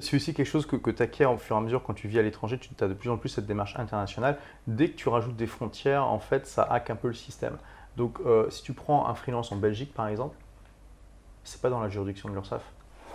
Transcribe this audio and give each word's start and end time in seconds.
C'est 0.00 0.16
aussi 0.16 0.34
quelque 0.34 0.46
chose 0.46 0.66
que, 0.66 0.76
que 0.76 0.90
tu 0.90 1.02
acquiers 1.02 1.26
au 1.26 1.36
fur 1.36 1.56
et 1.56 1.58
à 1.58 1.62
mesure 1.62 1.82
quand 1.82 1.94
tu 1.94 2.08
vis 2.08 2.18
à 2.18 2.22
l'étranger, 2.22 2.58
tu 2.58 2.70
as 2.82 2.88
de 2.88 2.94
plus 2.94 3.10
en 3.10 3.16
plus 3.16 3.28
cette 3.28 3.46
démarche 3.46 3.76
internationale. 3.78 4.38
Dès 4.66 4.88
que 4.90 4.96
tu 4.96 5.08
rajoutes 5.08 5.36
des 5.36 5.46
frontières, 5.46 6.06
en 6.06 6.18
fait, 6.18 6.46
ça 6.46 6.62
hack 6.62 6.90
un 6.90 6.96
peu 6.96 7.08
le 7.08 7.14
système. 7.14 7.56
Donc, 7.96 8.18
euh, 8.24 8.48
si 8.50 8.62
tu 8.62 8.72
prends 8.72 9.08
un 9.08 9.14
freelance 9.14 9.52
en 9.52 9.56
Belgique, 9.56 9.92
par 9.94 10.08
exemple, 10.08 10.36
c'est 11.44 11.60
pas 11.60 11.70
dans 11.70 11.80
la 11.80 11.88
juridiction 11.88 12.28
de 12.28 12.34
l'URSSAF. 12.34 12.62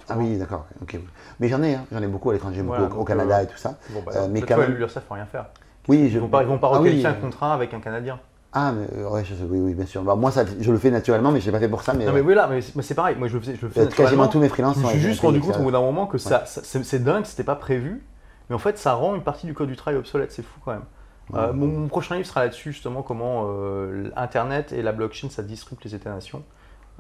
Ah 0.09 0.15
oui, 0.17 0.37
d'accord. 0.37 0.65
ok. 0.81 0.99
Mais 1.39 1.47
j'en 1.47 1.63
ai, 1.63 1.75
hein. 1.75 1.85
j'en 1.91 2.01
ai 2.01 2.07
beaucoup 2.07 2.29
à 2.29 2.33
l'étranger, 2.33 2.61
beaucoup 2.61 2.77
Voilà, 2.77 2.95
au- 2.95 3.03
Canada 3.05 3.39
euh, 3.39 3.43
et 3.43 3.47
tout 3.47 3.57
ça. 3.57 3.77
Bon, 3.89 4.03
bah, 4.05 4.11
Euh, 4.15 4.27
mais 4.29 4.41
quand 4.41 4.57
même- 4.57 4.75
l'URSSAF 4.75 5.09
ne 5.09 5.15
rien 5.15 5.25
faire. 5.25 5.45
Oui, 5.87 6.09
je 6.09 6.17
Ils 6.17 6.19
vont 6.19 6.27
pas, 6.27 6.43
ils 6.43 6.47
vont 6.47 6.57
pas 6.59 6.71
Ah 6.73 6.81
oui, 6.81 7.05
un 7.05 7.13
contrat 7.13 7.53
avec 7.53 7.73
un 7.73 7.79
Canadien. 7.79 8.19
Ah, 8.57 8.71
mais 8.71 8.87
euh, 8.97 9.09
ouais, 9.09 9.25
je 9.25 9.35
oui, 9.43 9.59
oui, 9.59 9.73
bien 9.73 9.85
sûr. 9.85 10.01
Bah, 10.01 10.15
moi, 10.15 10.31
ça, 10.31 10.45
je 10.59 10.71
le 10.71 10.77
fais 10.77 10.89
naturellement, 10.89 11.31
mais 11.31 11.41
je 11.41 11.45
l'ai 11.45 11.51
pas 11.51 11.59
fait 11.59 11.67
pour 11.67 11.81
ça. 11.81 11.93
Mais, 11.93 12.05
Non 12.05 12.13
mais 12.13 12.21
oui 12.21 12.33
là, 12.33 12.47
mais 12.47 12.61
c'est 12.61 12.95
pareil. 12.95 13.15
Moi 13.17 13.27
je 13.27 13.35
le 13.37 13.41
fais, 13.41 13.55
je 13.55 13.65
le 13.65 13.69
fais 13.71 13.81
euh, 13.81 13.87
quasiment 13.87 14.27
tous 14.27 14.39
mes 14.39 14.47
freelances 14.49 14.77
Je 14.77 14.81
me 14.81 14.85
suis 14.87 14.99
juste 14.99 15.21
rendu 15.21 15.39
compte 15.41 15.57
au 15.57 15.63
bout 15.63 15.71
d'un 15.71 15.81
moment 15.81 16.07
que 16.07 16.17
ça, 16.17 16.45
ça- 16.45 16.61
c'est 16.63 17.03
dingue, 17.03 17.25
c'était 17.25 17.43
pas 17.43 17.55
prévu, 17.55 18.01
mais 18.49 18.55
en 18.55 18.59
fait 18.59 18.77
ça 18.77 18.93
rend 18.93 19.13
une 19.15 19.23
partie 19.23 19.45
du 19.45 19.53
code 19.53 19.67
du 19.67 19.75
travail 19.75 19.99
obsolète, 19.99 20.31
c'est 20.31 20.41
fou 20.43 20.59
quand 20.63 20.71
même. 20.71 20.83
Euh, 21.33 21.47
Ouais. 21.47 21.53
mon, 21.53 21.67
mon 21.67 21.87
prochain 21.87 22.15
livre 22.15 22.27
sera 22.27 22.41
là-dessus 22.43 22.71
justement 22.71 23.01
comment 23.01 23.45
euh, 23.49 24.09
Internet 24.15 24.71
et 24.73 24.81
la 24.83 24.91
blockchain 24.93 25.29
ça 25.29 25.41
disrupte 25.43 25.83
les 25.83 25.93
États-nations, 25.95 26.43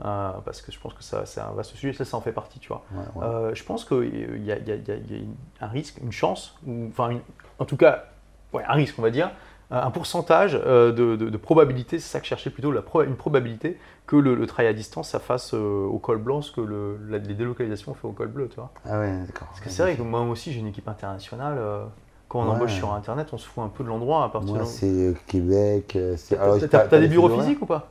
Euh, 0.03 0.31
parce 0.43 0.61
que 0.61 0.73
je 0.73 0.79
pense 0.79 0.93
que 0.93 1.03
ça 1.03 1.25
c'est 1.25 1.39
un 1.39 1.51
vaste 1.55 1.71
sujet, 1.75 1.93
ça 1.93 2.03
ça 2.03 2.17
en 2.17 2.21
fait 2.21 2.33
partie, 2.33 2.59
tu 2.59 2.67
vois. 2.67 2.83
Ouais, 2.91 3.05
ouais. 3.15 3.25
Euh, 3.25 3.55
je 3.55 3.63
pense 3.63 3.85
qu'il 3.85 4.13
y 4.13 4.49
y 4.49 4.51
y 4.51 4.91
y 5.13 5.27
a 5.61 5.65
un 5.65 5.67
risque, 5.69 5.99
une 6.03 6.11
chance, 6.11 6.55
ou 6.67 6.87
enfin 6.89 7.11
en 7.59 7.65
tout 7.65 7.77
cas 7.77 8.03
ouais, 8.51 8.63
un 8.67 8.73
risque 8.73 8.95
on 8.99 9.03
va 9.03 9.09
dire, 9.11 9.29
un 9.71 9.91
pourcentage 9.91 10.59
euh, 10.65 10.91
de, 10.91 11.15
de- 11.15 11.29
de 11.29 11.37
probabilité, 11.37 11.99
c'est 11.99 12.07
ça 12.09 12.19
que 12.19 12.25
je 12.25 12.29
cherchais 12.29 12.49
plutôt, 12.49 12.71
la 12.71 12.81
pro- 12.81 13.03
une 13.03 13.15
probabilité 13.15 13.77
que 14.07 14.15
le, 14.15 14.35
le 14.35 14.45
travail 14.47 14.67
à 14.67 14.73
distance 14.73 15.09
ça 15.09 15.19
fasse 15.19 15.53
euh, 15.53 15.85
au 15.85 15.97
col 15.97 16.17
blanc 16.19 16.41
ce 16.41 16.51
que 16.51 16.61
le- 16.61 16.99
la- 17.09 17.17
les 17.17 17.33
délocalisations 17.33 17.91
ont 17.91 17.95
fait 17.95 18.07
au 18.07 18.11
col 18.11 18.27
bleu, 18.27 18.47
tu 18.47 18.55
vois. 18.55 18.71
Ah 18.85 18.99
ouais, 18.99 19.11
d'accord. 19.25 19.47
Parce 19.47 19.61
que 19.61 19.69
c'est 19.69 19.81
vrai 19.81 19.95
que 19.95 20.01
moi 20.03 20.21
aussi 20.21 20.51
j'ai 20.53 20.59
une 20.59 20.67
équipe 20.67 20.87
internationale. 20.87 21.55
euh, 21.57 21.83
quand 22.27 22.41
on 22.41 22.45
Ouais. 22.49 22.55
embauche 22.55 22.73
sur 22.73 22.91
internet, 22.93 23.27
on 23.33 23.37
se 23.37 23.47
fout 23.47 23.63
un 23.63 23.67
peu 23.69 23.83
de 23.83 23.89
l'endroit 23.89 24.23
à 24.25 24.29
partir 24.29 24.53
Moi, 24.55 24.63
de. 24.63 24.67
c'est 24.67 25.13
Québec. 25.27 25.97
c'est- 26.17 26.35
T'as 26.35 26.59
t'as- 26.59 26.67
t'as- 26.67 26.79
t'as 26.87 26.99
des 26.99 27.07
bureaux 27.07 27.29
physiques 27.29 27.61
ou 27.61 27.65
pas? 27.67 27.87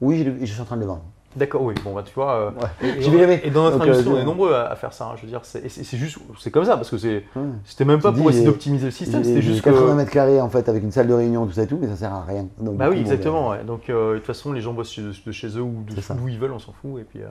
Oui, 0.00 0.24
je, 0.40 0.44
je 0.46 0.52
suis 0.52 0.60
en 0.60 0.64
train 0.64 0.76
de 0.76 0.80
les 0.82 0.86
vendre. 0.86 1.02
D'accord, 1.34 1.62
oui. 1.62 1.74
Bon 1.82 1.94
bah 1.94 2.02
tu 2.04 2.12
vois. 2.14 2.32
euh, 2.32 2.50
Ouais. 2.50 2.88
et, 3.42 3.46
et 3.46 3.50
dans 3.50 3.62
notre 3.62 3.78
Donc, 3.78 3.88
euh, 3.88 3.90
industrie, 3.92 4.12
on 4.14 4.18
est 4.18 4.24
nombreux 4.24 4.52
à, 4.52 4.66
à 4.66 4.76
faire 4.76 4.92
ça. 4.92 5.06
hein, 5.06 5.12
je 5.16 5.22
veux 5.22 5.28
dire, 5.28 5.40
c'est 5.44 5.96
juste, 5.96 6.18
c'est 6.38 6.50
comme 6.50 6.64
ça 6.64 6.76
parce 6.76 6.90
que 6.90 6.96
Ouais. 6.96 7.24
c'était 7.64 7.84
même 7.86 8.00
pas 8.00 8.12
pour 8.12 8.28
essayer 8.30 8.44
d'optimiser 8.44 8.84
le 8.86 8.90
système, 8.90 9.24
c'était 9.24 9.40
juste 9.42 9.62
80 9.62 9.92
que. 9.92 9.96
mètres 9.96 10.10
carrés 10.10 10.40
en 10.40 10.50
fait 10.50 10.68
avec 10.68 10.82
une 10.82 10.92
salle 10.92 11.06
de 11.06 11.14
réunion, 11.14 11.46
tout 11.46 11.52
ça 11.52 11.62
et 11.62 11.66
tout, 11.66 11.78
mais 11.80 11.88
ça 11.88 11.96
sert 11.96 12.12
à 12.12 12.22
rien. 12.22 12.46
Donc, 12.58 12.76
Bah 12.76 12.88
oui, 12.90 12.98
exactement. 13.00 13.48
ouais. 13.50 13.64
Donc 13.64 13.88
euh, 13.88 14.12
de 14.14 14.18
toute 14.18 14.26
façon, 14.26 14.52
les 14.52 14.60
gens 14.60 14.72
bossent 14.74 14.98
de, 14.98 15.12
de 15.24 15.32
chez 15.32 15.48
eux 15.56 15.62
ou 15.62 15.84
d'où 15.86 16.28
ils 16.28 16.38
veulent, 16.38 16.52
on 16.52 16.58
s'en 16.58 16.72
fout. 16.72 17.00
Et 17.00 17.04
puis. 17.04 17.22
euh, 17.22 17.28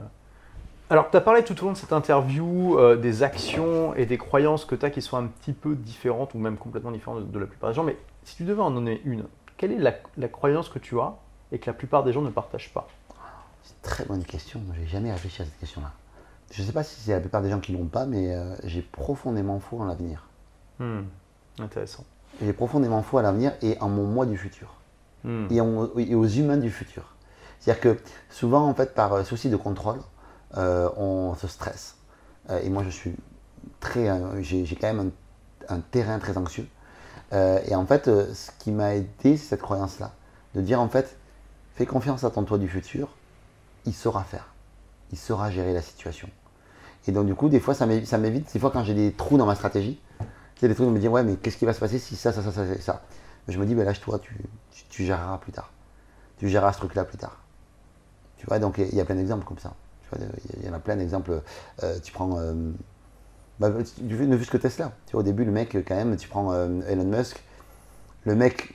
Alors, 0.90 1.08
tu 1.10 1.16
as 1.16 1.20
parlé 1.20 1.42
tout 1.44 1.54
au 1.62 1.66
long 1.66 1.72
de 1.72 1.76
cette 1.76 1.92
interview 1.92 2.78
euh, 2.78 2.96
des 2.96 3.22
actions 3.22 3.94
et 3.94 4.04
des 4.04 4.18
croyances 4.18 4.64
que 4.64 4.74
tu 4.74 4.84
as 4.84 4.90
qui 4.90 5.00
sont 5.00 5.16
un 5.16 5.26
petit 5.26 5.52
peu 5.52 5.74
différentes 5.76 6.34
ou 6.34 6.38
même 6.38 6.56
complètement 6.56 6.90
différentes 6.90 7.20
de, 7.26 7.32
de 7.32 7.38
la 7.38 7.46
plupart 7.46 7.70
des 7.70 7.76
gens. 7.76 7.84
Mais 7.84 7.96
si 8.24 8.36
tu 8.36 8.42
devais 8.44 8.62
en 8.62 8.70
donner 8.72 9.00
une, 9.04 9.24
quelle 9.56 9.70
est 9.72 9.78
la, 9.78 9.94
la 10.18 10.28
croyance 10.28 10.68
que 10.68 10.78
tu 10.80 10.98
as 10.98 11.14
et 11.52 11.58
que 11.58 11.66
la 11.70 11.74
plupart 11.74 12.02
des 12.02 12.12
gens 12.12 12.22
ne 12.22 12.30
partagent 12.30 12.72
pas? 12.74 12.88
C'est 13.64 13.70
une 13.74 13.82
très 13.82 14.04
bonne 14.04 14.24
question. 14.24 14.60
Moi, 14.66 14.74
j'ai 14.78 14.86
jamais 14.86 15.12
réfléchi 15.12 15.42
à 15.42 15.44
cette 15.44 15.58
question-là. 15.58 15.92
Je 16.50 16.60
ne 16.62 16.66
sais 16.66 16.72
pas 16.72 16.82
si 16.84 17.00
c'est 17.00 17.12
la 17.12 17.20
plupart 17.20 17.42
des 17.42 17.50
gens 17.50 17.60
qui 17.60 17.72
l'ont 17.72 17.86
pas, 17.86 18.04
mais 18.06 18.34
euh, 18.34 18.54
j'ai 18.64 18.82
profondément 18.82 19.58
foi 19.60 19.80
en 19.80 19.84
l'avenir. 19.86 20.26
Hmm, 20.78 21.02
Intéressant. 21.58 22.04
J'ai 22.42 22.52
profondément 22.52 23.02
foi 23.02 23.20
à 23.20 23.22
l'avenir 23.22 23.52
et 23.62 23.78
en 23.80 23.88
mon 23.88 24.04
moi 24.06 24.26
du 24.26 24.36
futur. 24.36 24.74
Hmm. 25.24 25.46
et, 25.50 25.60
en- 25.60 25.88
et 25.96 26.14
aux 26.16 26.26
humains 26.26 26.56
du 26.56 26.70
futur. 26.70 27.14
C'est-à-dire 27.60 27.80
que 27.80 27.96
souvent, 28.28 28.66
en 28.68 28.74
fait, 28.74 28.92
par 28.94 29.12
euh, 29.12 29.24
souci 29.24 29.48
de 29.50 29.56
contrôle, 29.56 30.00
euh, 30.56 30.88
on 30.96 31.34
se 31.36 31.46
stresse. 31.46 31.94
Euh, 32.50 32.60
et 32.60 32.68
moi, 32.70 32.82
je 32.82 32.90
suis 32.90 33.14
très, 33.78 34.10
j'ai 34.42 34.66
quand 34.74 34.92
même 34.92 35.12
un, 35.68 35.76
un 35.76 35.80
terrain 35.80 36.18
très 36.18 36.36
anxieux. 36.36 36.66
Et 37.32 37.74
en 37.74 37.86
fait, 37.86 38.04
ce 38.34 38.50
qui 38.58 38.70
m'a 38.72 38.94
aidé, 38.94 39.08
c'est 39.22 39.38
cette 39.38 39.62
croyance-là, 39.62 40.12
de 40.54 40.60
dire 40.60 40.80
en 40.82 40.88
fait, 40.88 41.16
fais 41.76 41.86
confiance 41.86 42.24
à 42.24 42.30
ton 42.30 42.42
toi 42.44 42.58
du 42.58 42.68
futur, 42.68 43.08
il 43.86 43.94
saura 43.94 44.24
faire, 44.24 44.54
il 45.10 45.18
saura 45.18 45.50
gérer 45.50 45.72
la 45.72 45.82
situation. 45.82 46.28
Et 47.06 47.12
donc 47.12 47.26
du 47.26 47.34
coup, 47.34 47.48
des 47.48 47.60
fois, 47.60 47.74
ça 47.74 47.86
m'évite, 47.86 48.52
des 48.52 48.58
fois 48.58 48.70
quand 48.70 48.84
j'ai 48.84 48.94
des 48.94 49.12
trous 49.12 49.38
dans 49.38 49.46
ma 49.46 49.54
stratégie, 49.54 50.00
c'est 50.62 50.68
des 50.68 50.74
trucs 50.76 50.86
de 50.86 50.92
me 50.92 51.00
dire, 51.00 51.10
ouais, 51.10 51.24
mais 51.24 51.34
qu'est-ce 51.34 51.56
qui 51.56 51.64
va 51.64 51.72
se 51.72 51.80
passer 51.80 51.98
si 51.98 52.14
ça, 52.14 52.32
ça, 52.32 52.40
ça, 52.40 52.52
ça, 52.52 52.64
ça, 52.80 53.02
Je 53.48 53.58
me 53.58 53.66
dis, 53.66 53.74
ben 53.74 53.84
lâche-toi, 53.84 54.20
tu, 54.20 55.04
géreras 55.04 55.38
plus 55.38 55.50
tard. 55.50 55.72
Tu 56.36 56.48
géreras 56.48 56.72
ce 56.72 56.78
truc-là 56.78 57.04
plus 57.04 57.18
tard. 57.18 57.38
Tu 58.36 58.46
vois, 58.46 58.60
donc 58.60 58.78
il 58.78 58.94
y 58.94 59.00
a 59.00 59.04
plein 59.04 59.16
d'exemples 59.16 59.44
comme 59.44 59.58
ça. 59.58 59.74
Il 60.60 60.64
y 60.64 60.68
en 60.68 60.74
a 60.74 60.78
plein 60.78 60.94
d'exemples. 60.94 61.42
Euh, 61.82 61.98
tu 62.00 62.12
prends, 62.12 62.38
euh, 62.38 62.54
bah, 63.58 63.70
ne 63.70 64.36
fût-ce 64.36 64.50
que 64.50 64.56
Tesla. 64.56 64.92
Tu 65.06 65.12
vois, 65.12 65.22
au 65.22 65.24
début, 65.24 65.44
le 65.44 65.50
mec, 65.50 65.76
quand 65.84 65.96
même, 65.96 66.16
tu 66.16 66.28
prends 66.28 66.52
euh, 66.52 66.80
Elon 66.86 67.06
Musk, 67.06 67.42
le 68.24 68.36
mec 68.36 68.74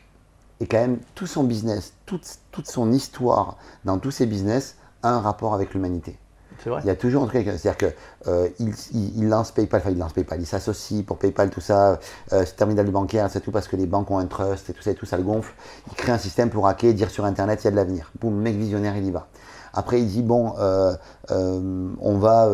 est 0.59 0.65
quand 0.65 0.79
même 0.79 0.99
tout 1.15 1.27
son 1.27 1.45
business, 1.45 1.93
toute, 2.05 2.39
toute 2.51 2.67
son 2.67 2.91
histoire 2.91 3.57
dans 3.85 3.97
tous 3.97 4.11
ses 4.11 4.25
business 4.25 4.75
un 5.03 5.19
rapport 5.19 5.53
avec 5.53 5.73
l'humanité. 5.73 6.17
Vrai. 6.65 6.81
Il 6.83 6.87
y 6.87 6.89
a 6.89 6.95
toujours 6.95 7.23
un 7.23 7.27
truc, 7.27 7.45
c'est-à-dire 7.45 7.77
que 7.77 7.85
euh, 8.27 8.49
il, 8.59 9.29
lance 9.29 9.51
PayPal, 9.51 9.79
enfin 9.79 9.91
il 9.91 9.97
lance 9.97 10.13
PayPal, 10.13 10.41
il 10.41 10.45
s'associe 10.45 11.05
pour 11.05 11.17
PayPal, 11.17 11.49
tout 11.49 11.61
ça, 11.61 11.99
euh, 12.33 12.45
ce 12.45 12.53
terminal 12.53 12.89
bancaire, 12.89 13.29
c'est 13.29 13.41
tout 13.41 13.51
parce 13.51 13.67
que 13.67 13.75
les 13.75 13.85
banques 13.85 14.09
ont 14.11 14.17
un 14.17 14.25
trust 14.25 14.69
et 14.69 14.73
tout 14.73 14.81
ça 14.81 14.91
et 14.91 14.95
tout 14.95 15.05
ça 15.05 15.17
le 15.17 15.23
gonfle. 15.23 15.53
Il 15.87 15.95
crée 15.95 16.11
un 16.11 16.17
système 16.17 16.49
pour 16.49 16.67
hacker, 16.67 16.93
dire 16.93 17.09
sur 17.09 17.25
Internet 17.25 17.61
il 17.61 17.65
y 17.65 17.67
a 17.67 17.71
de 17.71 17.75
l'avenir. 17.75 18.11
Boum, 18.19 18.35
mec 18.35 18.55
visionnaire, 18.55 18.97
il 18.97 19.05
y 19.05 19.11
va. 19.11 19.27
Après 19.73 20.01
il 20.01 20.07
dit 20.07 20.23
bon, 20.23 20.55
euh, 20.59 20.95
on 21.29 22.17
va, 22.17 22.49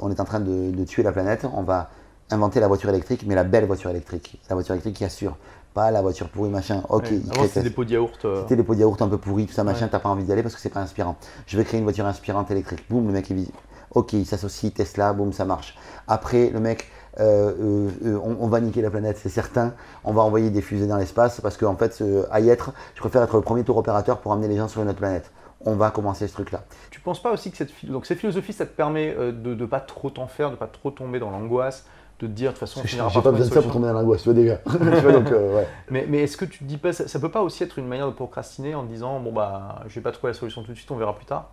on 0.00 0.10
est 0.10 0.20
en 0.20 0.24
train 0.24 0.40
de, 0.40 0.70
de 0.70 0.84
tuer 0.84 1.02
la 1.02 1.12
planète, 1.12 1.44
on 1.52 1.62
va 1.62 1.90
inventer 2.30 2.60
la 2.60 2.68
voiture 2.68 2.90
électrique, 2.90 3.24
mais 3.26 3.34
la 3.34 3.44
belle 3.44 3.64
voiture 3.64 3.90
électrique, 3.90 4.40
la 4.48 4.54
voiture 4.54 4.74
électrique 4.74 4.96
qui 4.96 5.04
assure, 5.04 5.36
pas 5.78 5.90
la 5.92 6.02
voiture 6.02 6.28
pourrie 6.28 6.50
machin. 6.50 6.82
Ok, 6.88 7.04
Ouais. 7.04 7.08
il 7.12 7.30
Avant, 7.30 7.32
crée 7.40 7.48
c'était 7.48 7.62
des 7.62 7.70
pots 7.70 7.84
de 7.84 7.90
yaourt. 7.92 8.24
euh, 8.24 8.40
C'était 8.42 8.56
des 8.56 8.62
pots 8.64 8.74
de 8.74 8.80
yaourt 8.80 9.00
un 9.00 9.08
peu 9.08 9.18
pourris, 9.18 9.46
tout 9.46 9.52
ça, 9.52 9.62
machin, 9.64 9.84
Ouais. 9.84 9.90
t'as 9.92 10.00
pas 10.00 10.08
envie 10.08 10.24
d'y 10.24 10.32
aller 10.32 10.42
parce 10.42 10.54
que 10.56 10.60
c'est 10.60 10.68
pas 10.70 10.80
inspirant. 10.80 11.16
Je 11.46 11.56
vais 11.56 11.64
créer 11.64 11.78
une 11.78 11.84
voiture 11.84 12.06
inspirante 12.06 12.50
électrique. 12.50 12.84
Boum, 12.90 13.06
le 13.06 13.12
mec 13.12 13.30
est 13.30 13.34
visible. 13.34 13.56
Ok, 13.94 14.12
il 14.14 14.26
s'associe, 14.26 14.72
Tesla, 14.74 15.12
boum, 15.12 15.32
ça 15.32 15.44
marche. 15.44 15.78
Après, 16.08 16.50
le 16.50 16.58
mec, 16.60 16.90
euh, 17.20 17.88
euh, 18.04 18.18
on, 18.24 18.36
on 18.40 18.48
va 18.48 18.60
niquer 18.60 18.82
la 18.82 18.90
planète, 18.90 19.18
c'est 19.18 19.28
certain. 19.28 19.72
On 20.04 20.12
va 20.12 20.22
envoyer 20.22 20.50
des 20.50 20.62
fusées 20.62 20.86
dans 20.88 20.96
l'espace 20.98 21.40
parce 21.40 21.56
qu'en 21.56 21.76
fait, 21.76 21.96
euh, 22.02 22.24
à 22.30 22.40
y 22.40 22.48
être, 22.48 22.72
je 22.94 23.00
préfère 23.00 23.22
être 23.22 23.36
le 23.36 23.42
premier 23.42 23.62
tour 23.64 23.76
opérateur 23.76 24.18
pour 24.18 24.32
amener 24.32 24.48
les 24.48 24.56
gens 24.56 24.68
sur 24.68 24.82
une 24.82 24.88
autre 24.88 24.98
planète. 24.98 25.30
On 25.64 25.74
va 25.74 25.90
commencer 25.90 26.28
ce 26.28 26.32
truc-là. 26.34 26.62
Tu 26.90 27.00
penses 27.00 27.22
pas 27.22 27.32
aussi 27.32 27.50
que 27.50 27.56
cette, 27.56 27.70
donc 27.86 28.06
cette 28.06 28.18
philosophie, 28.18 28.52
ça 28.52 28.66
te 28.66 28.74
permet 28.76 29.12
de 29.14 29.54
ne 29.54 29.66
pas 29.66 29.80
trop 29.80 30.10
t'en 30.10 30.26
faire, 30.28 30.50
de 30.50 30.56
pas 30.56 30.68
trop 30.68 30.90
tomber 30.92 31.18
dans 31.18 31.30
l'angoisse, 31.30 31.84
de 32.20 32.26
te 32.26 32.32
dire 32.32 32.50
de 32.52 32.58
toute 32.58 32.60
façon, 32.60 32.80
on 32.80 32.86
finira 32.86 33.10
par 33.10 33.22
trouver 33.22 33.38
une 33.38 33.50
solution. 33.50 33.80
dans 33.80 33.92
l'angoisse, 33.92 34.22
tu 34.22 34.30
vois 34.30 34.34
déjà. 34.34 34.56
tu 34.66 34.76
vois, 34.76 35.12
donc, 35.12 35.30
euh, 35.30 35.56
ouais. 35.56 35.68
Mais, 35.90 36.06
mais 36.08 36.22
est-ce 36.22 36.36
que 36.36 36.44
tu 36.44 36.60
te 36.60 36.64
dis 36.64 36.76
pas, 36.76 36.92
ça, 36.92 37.06
ça 37.06 37.18
peut 37.20 37.30
pas 37.30 37.42
aussi 37.42 37.62
être 37.62 37.78
une 37.78 37.86
manière 37.86 38.06
de 38.06 38.12
procrastiner 38.12 38.74
en 38.74 38.84
te 38.84 38.88
disant 38.88 39.20
bon 39.20 39.32
bah 39.32 39.82
je 39.86 39.94
vais 39.94 40.00
pas 40.00 40.12
trouver 40.12 40.32
la 40.32 40.38
solution 40.38 40.62
tout 40.62 40.72
de 40.72 40.76
suite, 40.76 40.90
on 40.90 40.96
verra 40.96 41.14
plus 41.14 41.26
tard? 41.26 41.50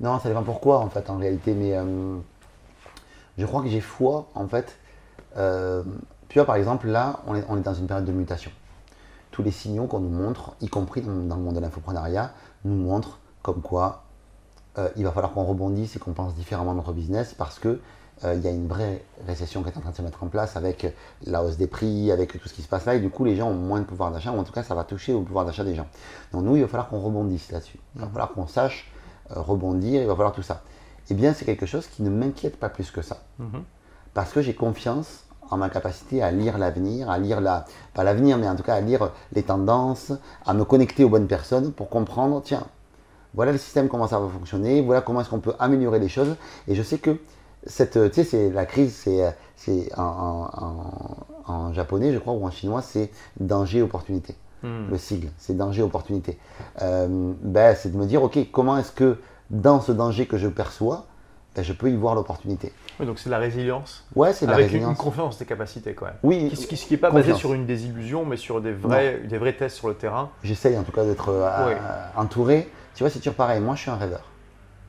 Non, 0.00 0.18
ça 0.18 0.28
dépend 0.28 0.42
pourquoi 0.42 0.78
en 0.78 0.88
fait 0.88 1.10
en 1.10 1.18
réalité, 1.18 1.52
mais 1.52 1.76
euh, 1.76 2.16
je 3.36 3.44
crois 3.44 3.62
que 3.62 3.68
j'ai 3.68 3.80
foi 3.80 4.28
en 4.34 4.48
fait. 4.48 4.78
Euh, 5.36 5.82
tu 6.28 6.38
vois 6.38 6.46
par 6.46 6.56
exemple 6.56 6.88
là, 6.88 7.20
on 7.26 7.34
est, 7.34 7.44
on 7.48 7.58
est 7.58 7.62
dans 7.62 7.74
une 7.74 7.86
période 7.86 8.06
de 8.06 8.12
mutation. 8.12 8.50
Tous 9.30 9.42
les 9.42 9.50
signaux 9.50 9.86
qu'on 9.86 10.00
nous 10.00 10.08
montre, 10.08 10.54
y 10.60 10.68
compris 10.68 11.02
dans, 11.02 11.12
dans 11.12 11.36
le 11.36 11.42
monde 11.42 11.54
de 11.54 11.60
l'infoprenariat, 11.60 12.32
nous 12.64 12.74
montrent 12.74 13.18
comme 13.42 13.60
quoi 13.60 14.04
euh, 14.78 14.88
il 14.96 15.04
va 15.04 15.10
falloir 15.10 15.32
qu'on 15.32 15.44
rebondisse 15.44 15.96
et 15.96 15.98
qu'on 15.98 16.12
pense 16.12 16.34
différemment 16.34 16.74
notre 16.74 16.92
business 16.92 17.34
parce 17.34 17.58
que 17.58 17.80
il 18.22 18.40
y 18.40 18.46
a 18.46 18.50
une 18.50 18.68
vraie 18.68 19.02
récession 19.26 19.62
qui 19.62 19.70
est 19.70 19.76
en 19.78 19.80
train 19.80 19.90
de 19.90 19.96
se 19.96 20.02
mettre 20.02 20.22
en 20.22 20.26
place 20.26 20.56
avec 20.56 20.86
la 21.24 21.42
hausse 21.42 21.56
des 21.56 21.66
prix, 21.66 22.12
avec 22.12 22.38
tout 22.40 22.48
ce 22.48 22.54
qui 22.54 22.62
se 22.62 22.68
passe 22.68 22.84
là, 22.84 22.94
et 22.94 23.00
du 23.00 23.10
coup 23.10 23.24
les 23.24 23.36
gens 23.36 23.48
ont 23.48 23.54
moins 23.54 23.80
de 23.80 23.84
pouvoir 23.84 24.10
d'achat, 24.10 24.32
ou 24.32 24.38
en 24.38 24.44
tout 24.44 24.52
cas 24.52 24.62
ça 24.62 24.74
va 24.74 24.84
toucher 24.84 25.12
au 25.12 25.22
pouvoir 25.22 25.44
d'achat 25.44 25.64
des 25.64 25.74
gens. 25.74 25.86
Donc 26.32 26.44
nous, 26.44 26.56
il 26.56 26.62
va 26.62 26.68
falloir 26.68 26.88
qu'on 26.88 27.00
rebondisse 27.00 27.50
là-dessus. 27.50 27.78
Il 27.94 28.02
va 28.02 28.08
falloir 28.08 28.32
qu'on 28.32 28.46
sache 28.46 28.90
euh, 29.36 29.40
rebondir, 29.40 30.02
il 30.02 30.06
va 30.06 30.14
falloir 30.14 30.32
tout 30.32 30.42
ça. 30.42 30.62
Eh 31.08 31.14
bien, 31.14 31.34
c'est 31.34 31.44
quelque 31.44 31.66
chose 31.66 31.86
qui 31.86 32.02
ne 32.02 32.10
m'inquiète 32.10 32.56
pas 32.58 32.68
plus 32.68 32.90
que 32.90 33.02
ça. 33.02 33.22
Mhm. 33.38 33.62
Parce 34.14 34.32
que 34.32 34.42
j'ai 34.42 34.54
confiance 34.54 35.24
en 35.50 35.56
ma 35.56 35.68
capacité 35.68 36.22
à 36.22 36.30
lire 36.30 36.58
l'avenir, 36.58 37.10
à 37.10 37.18
lire 37.18 37.40
la, 37.40 37.64
pas 37.94 38.04
l'avenir, 38.04 38.38
mais 38.38 38.48
en 38.48 38.54
tout 38.54 38.62
cas 38.62 38.74
à 38.74 38.80
lire 38.80 39.10
les 39.32 39.42
tendances, 39.42 40.12
à 40.46 40.54
me 40.54 40.64
connecter 40.64 41.04
aux 41.04 41.08
bonnes 41.08 41.26
personnes 41.26 41.72
pour 41.72 41.88
comprendre, 41.88 42.40
tiens, 42.44 42.64
voilà 43.34 43.52
le 43.52 43.58
système, 43.58 43.88
comment 43.88 44.06
ça 44.06 44.18
va 44.18 44.28
fonctionner, 44.28 44.82
voilà 44.82 45.00
comment 45.00 45.20
est-ce 45.20 45.30
qu'on 45.30 45.40
peut 45.40 45.54
améliorer 45.58 45.98
les 45.98 46.08
choses. 46.08 46.36
Et 46.68 46.74
je 46.74 46.82
sais 46.82 46.98
que 46.98 47.18
cette, 47.66 47.92
tu 48.10 48.14
sais, 48.14 48.24
c'est 48.24 48.50
la 48.50 48.66
crise, 48.66 48.94
c'est, 48.94 49.34
c'est 49.56 49.90
en, 49.98 50.02
en- 50.02 50.64
en- 50.64 51.52
en 51.52 51.72
japonais, 51.72 52.12
je 52.12 52.18
crois, 52.18 52.32
ou 52.34 52.44
en 52.46 52.50
chinois, 52.50 52.82
c'est 52.82 53.10
danger-opportunité 53.38 54.34
Hmm. 54.62 54.90
le 54.90 54.98
sigle, 54.98 55.28
c'est 55.38 55.56
danger 55.56 55.80
opportunité. 55.80 56.36
Euh, 56.82 57.32
ben, 57.40 57.74
c'est 57.74 57.90
de 57.90 57.96
me 57.96 58.04
dire 58.04 58.22
ok 58.22 58.38
comment 58.52 58.76
est-ce 58.76 58.92
que 58.92 59.16
dans 59.48 59.80
ce 59.80 59.90
danger 59.90 60.26
que 60.26 60.36
je 60.36 60.48
perçois, 60.48 61.06
ben, 61.56 61.64
je 61.64 61.72
peux 61.72 61.90
y 61.90 61.96
voir 61.96 62.14
l'opportunité? 62.14 62.70
Oui, 62.98 63.06
donc 63.06 63.18
c'est 63.18 63.30
de 63.30 63.32
la 63.32 63.38
résilience 63.38 64.04
Ouais, 64.14 64.34
c'est 64.34 64.44
de 64.44 64.50
la 64.50 64.58
avec 64.58 64.68
une, 64.68 64.80
une 64.80 64.84
résilience. 64.84 64.98
confiance 64.98 65.38
des 65.38 65.46
capacités 65.46 65.94
quand 65.94 66.04
même. 66.04 66.14
Oui, 66.22 66.50
Qui, 66.54 66.66
qui, 66.66 66.76
qui 66.76 66.92
est 66.92 66.98
pas 66.98 67.10
basé 67.10 67.32
sur 67.32 67.54
une 67.54 67.64
désillusion, 67.64 68.26
mais 68.26 68.36
sur 68.36 68.60
des 68.60 68.72
vrais, 68.74 69.20
des 69.20 69.38
vrais 69.38 69.54
tests 69.54 69.76
sur 69.76 69.88
le 69.88 69.94
terrain. 69.94 70.28
j'essaye 70.44 70.76
en 70.76 70.82
tout 70.82 70.92
cas 70.92 71.04
d'être 71.06 71.30
euh, 71.30 71.74
entouré. 72.14 72.68
Tu 72.94 73.02
vois, 73.02 73.08
c'est 73.08 73.20
toujours 73.20 73.32
pareil. 73.36 73.62
Moi, 73.62 73.76
je 73.76 73.80
suis 73.80 73.90
un 73.90 73.96
rêveur. 73.96 74.24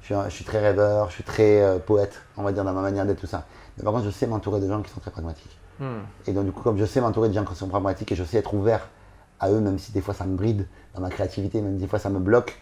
Je 0.02 0.06
suis, 0.06 0.14
un- 0.16 0.26
je 0.30 0.34
suis 0.36 0.46
très 0.46 0.60
rêveur, 0.60 1.10
je 1.10 1.16
suis 1.16 1.24
très 1.24 1.62
euh, 1.62 1.80
poète, 1.80 2.22
on 2.38 2.44
va 2.44 2.52
dire, 2.52 2.64
dans 2.64 2.74
ma 2.74 2.82
manière 2.82 3.06
d'être 3.06 3.20
tout 3.22 3.28
ça. 3.28 3.46
Mais 3.78 3.84
par 3.84 3.94
contre, 3.94 4.06
je 4.06 4.10
sais 4.10 4.28
m'entourer 4.28 4.60
de 4.60 4.68
gens 4.68 4.82
qui 4.82 4.92
sont 4.92 5.00
très 5.00 5.12
pragmatiques. 5.12 5.58
Hmm. 5.80 6.00
Et 6.28 6.34
donc, 6.34 6.46
du 6.46 6.52
coup, 6.52 6.62
comme 6.62 6.78
je 6.78 6.86
sais 6.86 7.02
m'entourer 7.02 7.30
de 7.30 7.34
gens 7.34 7.46
qui 7.46 7.56
sont 7.56 7.68
pragmatiques 7.68 8.12
et 8.12 8.16
je 8.16 8.24
sais 8.24 8.38
être 8.38 8.54
ouvert 8.54 8.88
à 9.40 9.50
eux, 9.52 9.60
même 9.60 9.80
si 9.80 9.92
des 9.92 10.02
fois 10.02 10.14
ça 10.14 10.26
me 10.26 10.36
bride 10.36 10.68
dans 10.96 11.02
ma 11.02 11.10
créativité, 11.10 11.62
même 11.62 11.78
des 11.78 11.88
fois 11.88 12.00
ça 12.00 12.10
me 12.10 12.20
bloque, 12.20 12.60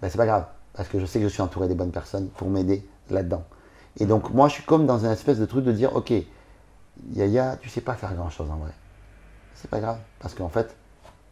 ben, 0.00 0.08
c'est 0.10 0.18
pas 0.18 0.26
grave. 0.26 0.46
Parce 0.74 0.88
que 0.88 0.98
je 0.98 1.06
sais 1.06 1.18
que 1.20 1.28
je 1.28 1.32
suis 1.32 1.42
entouré 1.42 1.68
des 1.68 1.74
bonnes 1.74 1.90
personnes 1.92 2.28
pour 2.28 2.48
m'aider 2.48 2.86
là-dedans. 3.10 3.44
Et 3.98 4.06
donc, 4.06 4.30
moi, 4.32 4.48
je 4.48 4.54
suis 4.54 4.62
comme 4.64 4.86
dans 4.86 5.04
un 5.04 5.12
espèce 5.12 5.38
de 5.38 5.44
truc 5.46 5.64
de 5.64 5.72
dire, 5.72 5.94
ok, 5.94 6.12
Yaya, 7.14 7.56
tu 7.60 7.68
sais 7.68 7.80
pas 7.80 7.94
faire 7.94 8.14
grand-chose 8.14 8.50
en 8.50 8.56
vrai. 8.56 8.72
C'est 9.54 9.70
pas 9.70 9.80
grave. 9.80 9.98
Parce 10.18 10.34
qu'en 10.34 10.48
fait, 10.48 10.74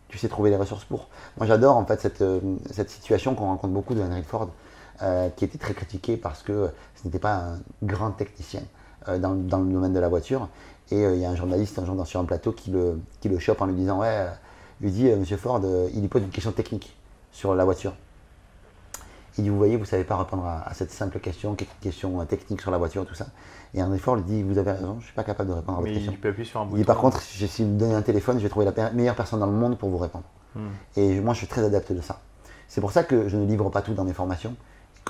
tu 0.09 0.19
sais 0.19 0.29
trouver 0.29 0.51
les 0.51 0.57
ressources 0.57 0.85
pour. 0.85 1.09
Moi, 1.39 1.47
j'adore 1.47 1.77
en 1.77 1.85
fait 1.87 2.01
cette, 2.01 2.21
euh, 2.23 2.41
cette 2.71 2.91
situation 2.91 3.35
qu'on 3.35 3.47
rencontre 3.47 3.73
beaucoup 3.73 3.95
de 3.95 4.03
Henry 4.03 4.23
Ford, 4.23 4.51
euh, 5.03 5.29
qui 5.31 5.45
était 5.45 5.59
très 5.59 5.75
critiqué 5.75 6.17
parce 6.17 6.43
que 6.43 6.71
ce 6.97 7.05
n'était 7.05 7.19
pas 7.19 7.35
un 7.35 7.61
grand 7.83 8.11
technicien 8.11 8.63
euh, 9.09 9.19
dans, 9.19 9.35
dans, 9.35 9.59
le 9.59 9.73
domaine 9.73 9.93
de 9.93 9.99
la 9.99 10.09
voiture. 10.09 10.49
Et 10.91 11.03
il 11.03 11.19
y 11.19 11.25
a 11.25 11.31
un 11.31 11.37
journaliste 11.37 11.79
un 11.79 11.87
jour 11.87 12.07
sur 12.07 12.21
un 12.21 12.25
plateau 12.25 12.53
qui 12.53 12.71
le, 12.71 13.01
qui 13.21 13.29
le 13.29 13.39
chope 13.39 13.63
en 13.63 13.67
lui 13.67 13.75
disant 13.75 14.01
Ouais, 14.01 14.27
lui 14.81 14.91
dit 14.91 15.05
Monsieur 15.11 15.37
Ford, 15.37 15.61
il 15.95 16.01
lui 16.01 16.09
pose 16.09 16.23
une 16.23 16.31
question 16.31 16.51
technique 16.51 16.97
sur 17.31 17.55
la 17.55 17.65
voiture. 17.65 17.95
Il 19.39 19.45
dit 19.45 19.51
Vous 19.51 19.57
voyez, 19.57 19.77
vous 19.77 19.85
ne 19.85 19.89
savez 19.89 20.05
pas 20.05 20.17
répondre 20.17 20.45
à, 20.45 20.75
cette 20.75 20.91
simple 20.91 21.21
question, 21.21 21.55
qui 21.55 21.65
est 21.65 21.69
une 21.69 21.81
question 21.81 22.25
technique 22.27 22.61
sur 22.61 22.71
la 22.71 22.79
voiture, 22.79 23.07
tout 23.07 23.15
ça. 23.15 23.27
Et 23.73 23.83
Henry 23.83 23.99
Ford 23.99 24.17
lui 24.17 24.25
dit 24.25 24.43
Vous 24.43 24.59
avez 24.59 24.73
raison, 24.73 24.95
je 24.95 24.99
ne 24.99 25.05
suis 25.05 25.15
pas 25.15 25.25
capable 25.25 25.51
de 25.51 25.55
répondre 25.55 25.79
à 25.79 25.81
votre 25.81 25.93
Mais 25.93 25.97
question. 25.97 26.13
Il 26.13 26.19
peut 26.19 26.29
appuyer 26.29 26.49
sur 26.49 26.61
un 26.61 26.65
bouton. 26.65 26.77
Il 26.77 26.81
dit 26.81 26.85
Par 26.85 26.99
contre, 26.99 27.21
si 27.21 27.65
vous 27.65 27.71
me 27.71 27.79
donnez 27.79 27.95
un 27.95 28.03
téléphone, 28.03 28.39
je 28.39 28.43
vais 28.43 28.49
trouver 28.49 28.67
la 28.67 28.91
meilleure 28.91 29.15
personne 29.15 29.41
dans 29.41 29.47
le 29.47 29.53
monde 29.53 29.79
pour 29.79 29.89
vous 29.89 29.99
répondre. 29.99 30.25
Hmm. 30.55 30.69
Et 30.97 31.21
moi, 31.21 31.35
je 31.35 31.39
suis 31.39 31.47
très 31.47 31.65
adepte 31.65 31.93
de 31.93 32.01
ça. 32.01 32.21
C'est 32.69 32.81
pour 32.81 32.93
ça 32.93 33.03
que 33.03 33.29
je 33.29 33.37
ne 33.37 33.47
livre 33.47 33.69
pas 33.71 33.83
tout 33.83 33.95
dans 33.95 34.05
mes 34.05 34.13
formations, 34.13 34.55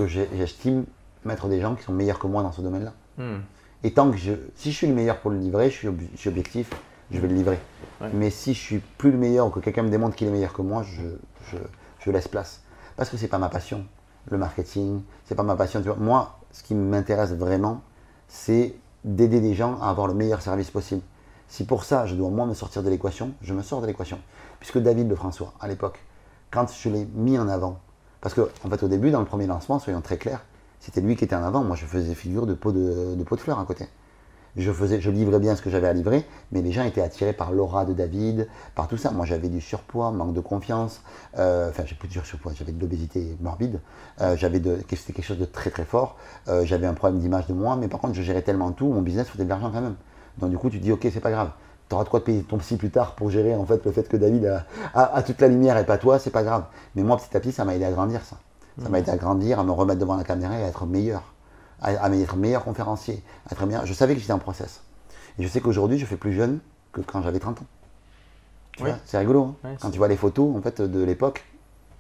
que 0.07 0.37
j'estime 0.37 0.85
mettre 1.25 1.49
des 1.49 1.61
gens 1.61 1.75
qui 1.75 1.83
sont 1.83 1.93
meilleurs 1.93 2.19
que 2.19 2.27
moi 2.27 2.43
dans 2.43 2.53
ce 2.53 2.61
domaine-là. 2.61 2.93
Hmm. 3.19 3.41
Et 3.83 3.93
tant 3.93 4.11
que 4.11 4.17
je, 4.17 4.33
si 4.55 4.73
je 4.73 4.77
suis 4.77 4.87
le 4.87 4.95
meilleur 4.95 5.19
pour 5.19 5.31
le 5.31 5.39
livrer, 5.39 5.71
je 5.71 5.77
suis, 5.77 5.89
je 6.15 6.19
suis 6.19 6.29
objectif, 6.29 6.71
je 7.11 7.19
vais 7.19 7.29
le 7.29 7.35
livrer. 7.35 7.59
Ouais. 8.01 8.11
Mais 8.13 8.31
si 8.31 8.55
je 8.55 8.59
suis 8.59 8.79
plus 8.99 9.11
le 9.11 9.19
meilleur 9.19 9.47
ou 9.47 9.51
que 9.51 9.61
quelqu'un 9.61 9.83
me 9.83 9.91
démontre 9.91 10.17
qu'il 10.17 10.29
est 10.29 10.31
meilleur 10.31 10.53
que 10.53 10.63
moi, 10.63 10.83
je, 10.83 11.03
je, 11.51 11.57
je 12.01 12.11
laisse 12.11 12.29
place. 12.29 12.63
Parce 12.97 13.11
que 13.11 13.17
c'est 13.17 13.29
pas 13.29 13.39
ma 13.39 13.49
passion, 13.49 13.85
le 14.31 14.39
marketing, 14.39 15.03
c'est 15.25 15.35
pas 15.35 15.43
ma 15.43 15.57
passion. 15.57 15.81
Tu 15.81 15.89
vois. 15.89 15.97
Moi, 15.97 16.39
ce 16.53 16.63
qui 16.63 16.75
m'intéresse 16.75 17.33
vraiment, 17.33 17.83
c'est 18.29 18.75
d'aider 19.05 19.41
des 19.41 19.55
gens 19.55 19.81
à 19.81 19.89
avoir 19.91 20.07
le 20.07 20.15
meilleur 20.15 20.43
service 20.43 20.71
possible. 20.71 21.03
Si 21.49 21.65
pour 21.65 21.85
ça, 21.85 22.07
je 22.07 22.15
dois 22.15 22.31
moi 22.31 22.47
me 22.47 22.55
sortir 22.55 22.83
de 22.83 22.91
l'équation, 22.91 23.33
je 23.43 23.55
me 23.55 23.63
sors 23.63 23.81
de 23.81 23.87
l'équation. 23.87 24.19
Puisque 24.61 24.79
David 24.79 25.09
de 25.09 25.15
François, 25.15 25.53
à 25.61 25.69
l'époque, 25.69 25.99
quand 26.51 26.67
je 26.71 26.89
l'ai 26.91 27.07
mis 27.15 27.39
en 27.39 27.49
avant, 27.49 27.81
parce 28.21 28.35
que 28.35 28.43
en 28.65 28.71
fait 28.71 28.83
au 28.83 28.89
début, 28.89 29.11
dans 29.11 29.21
le 29.21 29.27
premier 29.27 29.47
lancement, 29.47 29.79
soyons 29.79 30.01
très 30.01 30.19
clairs, 30.19 30.45
c'était 30.81 31.03
lui 31.03 31.15
qui 31.15 31.25
était 31.25 31.37
en 31.37 31.45
avant. 31.45 31.63
Moi, 31.63 31.77
je 31.77 31.85
faisais 31.85 32.15
figure 32.15 32.47
de 32.47 32.55
pot 32.55 32.73
de, 32.73 33.37
fleurs 33.37 33.61
à 33.61 33.65
côté. 33.65 33.87
Je, 34.57 35.11
livrais 35.11 35.39
bien 35.39 35.55
ce 35.55 35.63
que 35.63 35.71
j'avais 35.71 35.87
à 35.87 35.93
livrer, 35.93 36.25
mais 36.51 36.61
les 36.61 36.73
gens 36.73 36.83
étaient 36.83 37.03
attirés 37.03 37.33
par 37.33 37.53
l'aura 37.53 37.85
de 37.85 37.93
David, 37.93 38.49
par 38.75 38.89
tout 38.89 38.97
ça. 38.97 39.13
Moi, 39.13 39.25
j'avais 39.25 39.49
du 39.49 39.61
surpoids, 39.61 40.11
manque 40.11 40.33
de 40.33 40.41
confiance. 40.41 41.03
Euh, 41.39 41.71
enfin, 41.71 41.85
j'ai 41.87 41.95
plus 41.95 42.09
de 42.09 42.13
surpoids, 42.25 42.53
j'avais 42.57 42.73
de 42.73 42.81
l'obésité 42.81 43.37
morbide. 43.41 43.79
Euh, 44.21 44.37
c'était 44.37 45.13
quelque 45.13 45.23
chose 45.23 45.39
de 45.39 45.45
très 45.45 45.71
très 45.71 45.85
fort. 45.85 46.17
Euh, 46.49 46.65
j'avais 46.65 46.87
un 46.87 46.95
problème 46.95 47.21
d'image 47.21 47.47
de 47.47 47.53
moi, 47.53 47.77
mais 47.77 47.87
par 47.87 48.01
contre, 48.01 48.15
je 48.15 48.23
gérais 48.23 48.43
tellement 48.43 48.73
tout, 48.73 48.89
mon 48.89 49.03
business 49.03 49.29
faisait 49.29 49.45
de 49.45 49.49
l'argent 49.49 49.71
quand 49.71 49.83
même. 49.83 49.97
Donc, 50.39 50.51
du 50.51 50.59
coup, 50.59 50.69
tu 50.69 50.79
dis, 50.79 50.91
ok, 50.91 51.07
c'est 51.13 51.21
pas 51.21 51.31
grave. 51.31 51.51
Tu 51.91 51.95
auras 51.97 52.05
de 52.05 52.09
quoi 52.09 52.21
te 52.21 52.27
payer 52.27 52.43
ton 52.45 52.57
psy 52.59 52.77
plus 52.77 52.91
tard 52.91 53.17
pour 53.17 53.31
gérer 53.31 53.55
en 53.57 53.67
fait 53.67 53.85
le 53.85 53.91
fait 53.91 54.09
que 54.09 54.17
David 54.17 54.47
a, 54.47 54.65
a, 54.95 55.17
a 55.17 55.23
toute 55.25 55.41
la 55.41 55.49
lumière 55.49 55.77
et 55.77 55.85
pas 55.85 55.99
toi, 55.99 56.21
c'est 56.21 56.31
pas 56.31 56.45
grave. 56.45 56.65
Mais 56.95 57.03
moi, 57.03 57.17
petit 57.17 57.37
à 57.37 57.41
petit, 57.41 57.51
ça 57.51 57.65
m'a 57.65 57.75
aidé 57.75 57.85
à 57.85 57.91
grandir 57.91 58.23
ça. 58.25 58.37
Ça 58.81 58.89
m'a 58.89 59.01
aidé 59.01 59.11
à 59.11 59.17
grandir, 59.17 59.59
à 59.59 59.65
me 59.65 59.73
remettre 59.73 59.99
devant 59.99 60.17
la 60.17 60.23
caméra 60.23 60.57
et 60.57 60.63
à 60.63 60.69
être 60.69 60.87
meilleur. 60.87 61.35
À, 61.83 61.89
à 61.89 62.11
être 62.11 62.37
meilleur 62.37 62.63
conférencier. 62.65 63.23
À 63.49 63.53
être 63.53 63.67
meilleur. 63.67 63.85
Je 63.87 63.93
savais 63.93 64.15
que 64.15 64.21
j'étais 64.21 64.33
en 64.33 64.39
process. 64.39 64.83
Et 65.39 65.43
je 65.43 65.49
sais 65.49 65.61
qu'aujourd'hui, 65.61 65.99
je 65.99 66.07
fais 66.07 66.17
plus 66.17 66.33
jeune 66.33 66.61
que 66.93 67.01
quand 67.01 67.23
j'avais 67.23 67.41
30 67.41 67.61
ans. 67.61 67.67
Oui. 68.81 68.91
C'est 69.05 69.19
rigolo. 69.19 69.57
Hein 69.65 69.71
quand 69.81 69.91
tu 69.91 69.99
vois 69.99 70.09
les 70.09 70.17
photos 70.17 70.57
en 70.57 70.63
fait, 70.63 70.81
de 70.81 71.03
l'époque, 71.03 71.45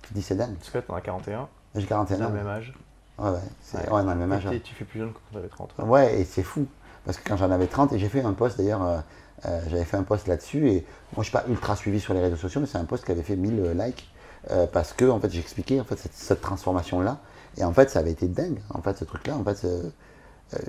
tu 0.02 0.10
te 0.10 0.14
dis 0.14 0.22
c'est 0.22 0.36
dingue. 0.36 0.54
Parce 0.54 0.70
que 0.70 0.78
t'en 0.78 0.94
as 0.94 1.00
41, 1.00 1.48
J'ai 1.74 1.86
41 1.86 2.16
c'est 2.16 2.22
ans. 2.22 2.28
le 2.28 2.34
même 2.34 2.46
âge. 2.46 2.74
Ouais, 3.18 3.30
ouais. 3.30 4.02
Le 4.02 4.14
même 4.14 4.32
âge. 4.32 4.46
Et 4.46 4.60
tu 4.60 4.72
fais 4.74 4.84
plus 4.84 5.00
jeune 5.00 5.12
que 5.12 5.18
quand 5.18 5.34
t'avais 5.34 5.48
30. 5.48 5.74
Ouais, 5.80 6.20
et 6.20 6.24
c'est 6.24 6.44
fou. 6.44 6.66
Parce 7.10 7.18
que 7.18 7.28
quand 7.28 7.36
j'en 7.36 7.50
avais 7.50 7.66
30, 7.66 7.92
et 7.92 7.98
j'ai 7.98 8.08
fait 8.08 8.20
un 8.20 8.34
post 8.34 8.56
d'ailleurs, 8.56 8.84
euh, 8.84 8.98
euh, 9.46 9.60
j'avais 9.68 9.84
fait 9.84 9.96
un 9.96 10.04
post 10.04 10.28
là-dessus, 10.28 10.68
et 10.68 10.86
moi 11.16 11.24
je 11.24 11.30
suis 11.30 11.32
pas 11.32 11.42
ultra 11.48 11.74
suivi 11.74 11.98
sur 11.98 12.14
les 12.14 12.20
réseaux 12.20 12.36
sociaux, 12.36 12.60
mais 12.60 12.68
c'est 12.68 12.78
un 12.78 12.84
post 12.84 13.04
qui 13.04 13.10
avait 13.10 13.24
fait 13.24 13.34
1000 13.34 13.72
likes, 13.72 14.08
euh, 14.52 14.68
parce 14.72 14.92
que 14.92 15.06
en 15.06 15.18
fait 15.18 15.28
j'expliquais 15.28 15.80
en 15.80 15.84
fait, 15.84 15.98
cette, 16.12 16.40
transformation-là, 16.40 17.18
et 17.58 17.64
en 17.64 17.72
fait 17.72 17.90
ça 17.90 17.98
avait 17.98 18.12
été 18.12 18.28
dingue, 18.28 18.60
en 18.72 18.80
fait 18.80 18.96
ce 18.96 19.04
truc-là, 19.04 19.34
en 19.34 19.42
fait 19.42 19.66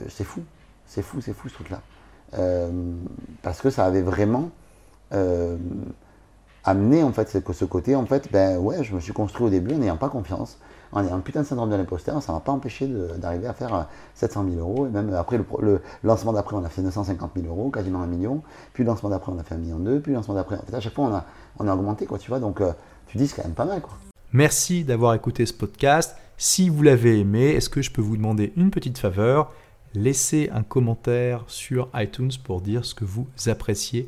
c'est 0.09 0.23
fou, 0.23 0.41
c'est 0.88 1.03
fou, 1.03 1.21
c'est 1.21 1.33
fou 1.33 1.47
ce 1.47 1.53
truc-là. 1.53 1.81
Parce 3.43 3.61
que 3.61 3.69
ça 3.69 3.85
avait 3.85 4.01
vraiment 4.01 4.49
amené 6.63 7.03
en 7.03 7.11
fait 7.11 7.29
ce, 7.29 7.53
ce 7.53 7.65
côté, 7.65 7.95
en 7.95 8.07
fait, 8.07 8.31
ben 8.31 8.57
ouais, 8.57 8.83
je 8.83 8.95
me 8.95 8.99
suis 8.99 9.13
construit 9.13 9.45
au 9.45 9.51
début 9.51 9.75
en 9.75 9.77
n'ayant 9.77 9.97
pas 9.97 10.09
confiance, 10.09 10.57
en 10.91 11.03
ayant 11.05 11.15
un 11.15 11.19
putain 11.19 11.41
de 11.41 11.45
syndrome 11.45 11.69
de 11.69 11.75
l'imposteur, 11.75 12.21
ça 12.21 12.33
m'a 12.33 12.39
pas 12.39 12.51
empêché 12.51 12.88
d'arriver 13.17 13.47
à 13.47 13.53
faire 13.53 13.73
euh, 13.73 13.81
700 14.15 14.45
000 14.49 14.59
euros, 14.59 14.88
et 14.88 14.89
même 14.89 15.13
après 15.13 15.38
le, 15.38 15.43
pro- 15.43 15.61
le 15.61 15.81
lancement 16.03 16.33
d'après, 16.33 16.55
on 16.55 16.63
a 16.63 16.69
fait 16.69 16.81
950 16.81 17.31
000 17.35 17.47
euros, 17.47 17.69
quasiment 17.69 18.01
un 18.01 18.07
million, 18.07 18.41
puis 18.73 18.83
le 18.83 18.89
lancement 18.89 19.09
d'après, 19.09 19.31
on 19.31 19.39
a 19.39 19.43
fait 19.43 19.55
un 19.55 19.59
million 19.59 19.79
deux, 19.79 19.99
puis 19.99 20.11
le 20.11 20.17
lancement 20.17 20.35
d'après, 20.35 20.57
en 20.57 20.61
fait, 20.63 20.75
à 20.75 20.79
chaque 20.79 20.93
fois, 20.93 21.05
on 21.05 21.13
a, 21.13 21.25
on 21.59 21.67
a 21.67 21.73
augmenté, 21.73 22.05
quoi, 22.05 22.17
tu 22.17 22.29
vois, 22.29 22.39
donc 22.39 22.61
euh, 22.61 22.71
tu 23.07 23.17
dis, 23.17 23.27
c'est 23.27 23.35
quand 23.38 23.47
même 23.47 23.55
pas 23.55 23.65
mal, 23.65 23.81
quoi. 23.81 23.93
Merci 24.33 24.83
d'avoir 24.83 25.13
écouté 25.13 25.45
ce 25.45 25.53
podcast. 25.53 26.15
Si 26.38 26.69
vous 26.69 26.81
l'avez 26.83 27.19
aimé, 27.19 27.49
est-ce 27.49 27.69
que 27.69 27.81
je 27.81 27.91
peux 27.91 28.01
vous 28.01 28.15
demander 28.17 28.53
une 28.55 28.71
petite 28.71 28.97
faveur? 28.97 29.51
Laissez 29.93 30.49
un 30.53 30.63
commentaire 30.63 31.43
sur 31.47 31.89
iTunes 31.93 32.31
pour 32.43 32.61
dire 32.61 32.85
ce 32.85 32.95
que 32.95 33.03
vous 33.03 33.27
appréciez 33.47 34.07